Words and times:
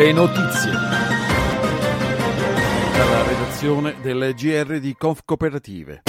Le 0.00 0.12
notizie. 0.12 0.72
Dalla 2.96 3.22
redazione 3.22 3.96
del 4.00 4.32
GR 4.34 4.78
di 4.78 4.96
Conf 4.96 5.20
Cooperative. 5.26 6.04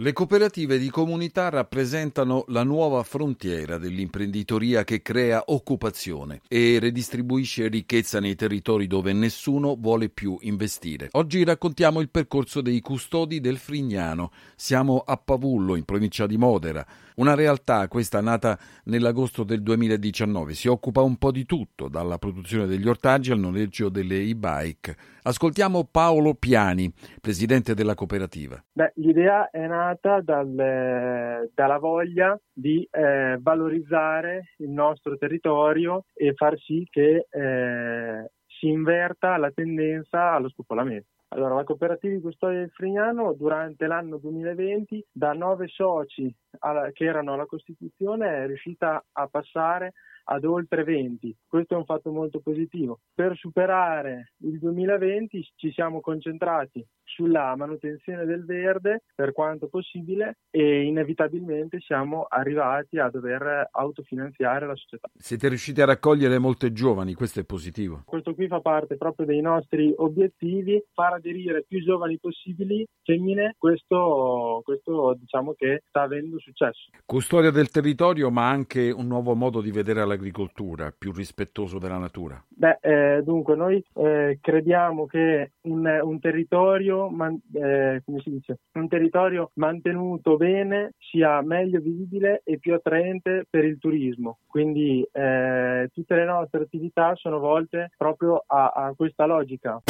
Le 0.00 0.14
cooperative 0.14 0.78
di 0.78 0.88
comunità 0.88 1.50
rappresentano 1.50 2.44
la 2.48 2.62
nuova 2.62 3.02
frontiera 3.02 3.76
dell'imprenditoria 3.76 4.82
che 4.82 5.02
crea 5.02 5.42
occupazione 5.48 6.40
e 6.48 6.78
redistribuisce 6.80 7.68
ricchezza 7.68 8.18
nei 8.18 8.34
territori 8.34 8.86
dove 8.86 9.12
nessuno 9.12 9.76
vuole 9.78 10.08
più 10.08 10.38
investire. 10.40 11.08
Oggi 11.10 11.44
raccontiamo 11.44 12.00
il 12.00 12.08
percorso 12.08 12.62
dei 12.62 12.80
custodi 12.80 13.40
del 13.40 13.58
Frignano. 13.58 14.30
Siamo 14.56 15.02
a 15.04 15.18
Pavullo, 15.18 15.76
in 15.76 15.84
provincia 15.84 16.26
di 16.26 16.38
Modena. 16.38 16.86
Una 17.16 17.34
realtà, 17.34 17.86
questa 17.86 18.22
nata 18.22 18.58
nell'agosto 18.84 19.44
del 19.44 19.60
2019, 19.62 20.54
si 20.54 20.68
occupa 20.68 21.02
un 21.02 21.18
po' 21.18 21.30
di 21.30 21.44
tutto, 21.44 21.88
dalla 21.88 22.16
produzione 22.16 22.64
degli 22.66 22.88
ortaggi 22.88 23.32
al 23.32 23.38
noleggio 23.38 23.90
delle 23.90 24.18
e-bike. 24.20 24.96
Ascoltiamo 25.24 25.84
Paolo 25.84 26.32
Piani, 26.32 26.90
presidente 27.20 27.74
della 27.74 27.94
cooperativa. 27.94 28.64
Beh, 28.72 28.92
l'idea 28.94 29.50
è 29.50 29.58
nata 29.90 30.20
dal, 30.20 31.48
dalla 31.52 31.78
voglia 31.78 32.38
di 32.52 32.86
eh, 32.90 33.38
valorizzare 33.40 34.54
il 34.58 34.70
nostro 34.70 35.16
territorio 35.16 36.04
e 36.14 36.34
far 36.34 36.58
sì 36.58 36.86
che 36.88 37.26
eh, 37.28 38.30
si 38.46 38.68
inverta 38.68 39.36
la 39.36 39.50
tendenza 39.50 40.32
allo 40.32 40.48
spopolamento. 40.48 41.08
Allora, 41.32 41.54
la 41.54 41.64
cooperativa 41.64 42.12
di 42.12 42.20
custodia 42.20 42.58
del 42.58 42.70
Frignano 42.70 43.32
durante 43.34 43.86
l'anno 43.86 44.18
2020 44.18 45.06
da 45.12 45.32
nove 45.32 45.68
soci 45.68 46.32
alla, 46.58 46.90
che 46.90 47.04
erano 47.04 47.34
alla 47.34 47.46
Costituzione 47.46 48.42
è 48.42 48.46
riuscita 48.46 49.04
a 49.12 49.28
passare 49.28 49.92
ad 50.30 50.44
oltre 50.44 50.84
20. 50.84 51.36
Questo 51.46 51.74
è 51.74 51.76
un 51.76 51.84
fatto 51.84 52.10
molto 52.10 52.40
positivo. 52.40 53.00
Per 53.14 53.36
superare 53.36 54.32
il 54.38 54.58
2020 54.58 55.48
ci 55.56 55.72
siamo 55.72 56.00
concentrati 56.00 56.86
sulla 57.10 57.54
manutenzione 57.56 58.24
del 58.24 58.44
verde 58.44 59.02
per 59.14 59.32
quanto 59.32 59.68
possibile 59.68 60.38
e 60.50 60.84
inevitabilmente 60.84 61.80
siamo 61.80 62.26
arrivati 62.28 62.98
a 62.98 63.10
dover 63.10 63.68
autofinanziare 63.70 64.66
la 64.66 64.76
società. 64.76 65.08
Siete 65.16 65.48
riusciti 65.48 65.80
a 65.80 65.86
raccogliere 65.86 66.38
molte 66.38 66.72
giovani, 66.72 67.14
questo 67.14 67.40
è 67.40 67.44
positivo. 67.44 68.02
Questo 68.04 68.34
qui 68.34 68.46
fa 68.46 68.60
parte 68.60 68.96
proprio 68.96 69.26
dei 69.26 69.40
nostri 69.40 69.92
obiettivi, 69.96 70.82
far 70.92 71.14
aderire 71.14 71.64
più 71.66 71.82
giovani 71.82 72.18
possibili 72.18 72.86
femmine, 73.02 73.56
questo, 73.58 74.60
questo 74.64 75.16
diciamo 75.18 75.54
che 75.54 75.82
sta 75.88 76.02
avendo 76.02 76.38
successo. 76.38 76.90
Custodia 77.04 77.50
del 77.50 77.70
territorio 77.70 78.30
ma 78.30 78.48
anche 78.48 78.90
un 78.90 79.08
nuovo 79.08 79.34
modo 79.34 79.60
di 79.60 79.72
vedere 79.72 80.00
l'agricoltura, 80.20 80.92
più 80.96 81.12
rispettoso 81.12 81.78
della 81.78 81.96
natura. 81.96 82.42
Beh, 82.46 82.78
eh, 82.82 83.22
dunque 83.24 83.56
noi 83.56 83.82
eh, 83.94 84.38
crediamo 84.40 85.06
che 85.06 85.52
un, 85.62 86.00
un 86.02 86.20
territorio 86.20 87.08
man- 87.08 87.40
eh, 87.54 88.02
come 88.04 88.20
si 88.20 88.30
dice, 88.30 88.58
un 88.74 88.86
territorio 88.86 89.50
mantenuto 89.54 90.36
bene 90.36 90.92
sia 90.98 91.40
meglio 91.42 91.80
visibile 91.80 92.42
e 92.44 92.58
più 92.58 92.74
attraente 92.74 93.46
per 93.48 93.64
il 93.64 93.78
turismo. 93.78 94.38
Quindi 94.46 95.06
eh, 95.10 95.88
tutte 95.92 96.14
le 96.14 96.24
nostre 96.24 96.62
attività 96.62 97.14
sono 97.14 97.38
volte 97.38 97.90
proprio 97.96 98.44
a, 98.46 98.72
a 98.74 98.92
questa 98.94 99.24
logica. 99.24 99.80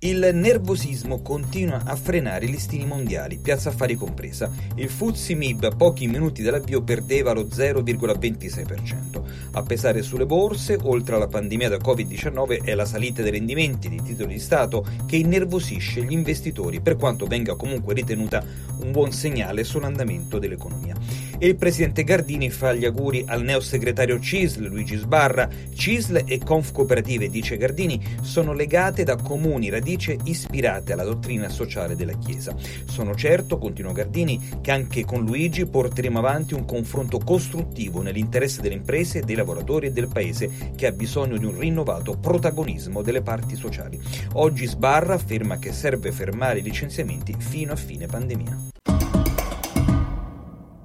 Il 0.00 0.30
nervosismo 0.32 1.22
continua 1.22 1.82
a 1.84 1.96
frenare 1.96 2.44
i 2.44 2.50
listini 2.50 2.86
mondiali, 2.86 3.38
piazza 3.38 3.70
affari 3.70 3.96
compresa. 3.96 4.48
Il 4.76 4.88
FTSE 4.88 5.34
MIB 5.34 5.64
a 5.64 5.74
pochi 5.74 6.06
minuti 6.06 6.40
dall'avvio 6.40 6.82
perdeva 6.82 7.32
lo 7.32 7.46
0,26%. 7.46 9.22
A 9.52 9.62
pesare 9.62 10.02
sulle 10.02 10.26
borse, 10.26 10.78
oltre 10.82 11.16
alla 11.16 11.26
pandemia 11.26 11.68
da 11.68 11.76
Covid-19, 11.76 12.62
è 12.64 12.74
la 12.74 12.84
salita 12.84 13.22
dei 13.22 13.32
rendimenti 13.32 13.88
dei 13.88 14.02
titoli 14.02 14.34
di 14.34 14.40
Stato 14.40 14.86
che 15.06 15.16
innervosisce 15.16 16.04
gli 16.04 16.12
investitori, 16.12 16.80
per 16.80 16.96
quanto 16.96 17.26
venga 17.26 17.56
comunque 17.56 17.94
ritenuta 17.94 18.44
un 18.80 18.92
buon 18.92 19.12
segnale 19.12 19.64
sull'andamento 19.64 20.38
dell'economia. 20.38 20.94
E 21.40 21.46
il 21.46 21.56
presidente 21.56 22.02
Gardini 22.02 22.50
fa 22.50 22.72
gli 22.72 22.84
auguri 22.84 23.24
al 23.26 23.42
neosegretario 23.42 24.18
CISL 24.18 24.66
Luigi 24.66 24.96
Sbarra. 24.96 25.48
CISL 25.72 26.24
e 26.26 26.38
Conf 26.38 26.72
Cooperative, 26.72 27.28
dice 27.28 27.56
Gardini, 27.56 28.02
sono 28.22 28.52
legate 28.52 29.04
da 29.04 29.16
comuni 29.16 29.68
radici 29.68 30.18
ispirate 30.24 30.92
alla 30.92 31.04
dottrina 31.04 31.48
sociale 31.48 31.94
della 31.94 32.18
Chiesa. 32.18 32.56
Sono 32.86 33.14
certo, 33.14 33.58
continuò 33.58 33.92
Gardini, 33.92 34.40
che 34.60 34.70
anche 34.72 35.04
con 35.04 35.24
Luigi 35.24 35.64
porteremo 35.66 36.18
avanti 36.18 36.54
un 36.54 36.64
confronto 36.64 37.18
costruttivo 37.18 38.02
nell'interesse 38.02 38.60
delle 38.60 38.74
imprese, 38.74 39.20
dei 39.28 39.36
lavoratori 39.36 39.88
e 39.88 39.92
del 39.92 40.08
Paese 40.08 40.50
che 40.74 40.86
ha 40.86 40.92
bisogno 40.92 41.36
di 41.36 41.44
un 41.44 41.58
rinnovato 41.58 42.16
protagonismo 42.18 43.02
delle 43.02 43.20
parti 43.20 43.56
sociali. 43.56 44.00
Oggi 44.34 44.64
Sbarra 44.64 45.14
afferma 45.14 45.58
che 45.58 45.72
serve 45.72 46.10
fermare 46.12 46.60
i 46.60 46.62
licenziamenti 46.62 47.34
fino 47.38 47.72
a 47.72 47.76
fine 47.76 48.06
pandemia. 48.06 48.68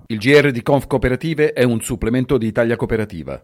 Il 0.07 0.17
GR 0.19 0.51
di 0.51 0.61
Conf 0.61 0.85
Cooperative 0.85 1.53
è 1.53 1.63
un 1.63 1.79
supplemento 1.79 2.37
di 2.37 2.47
Italia 2.47 2.75
Cooperativa. 2.75 3.41